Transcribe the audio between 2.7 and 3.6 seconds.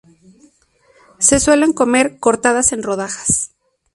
en rodajas.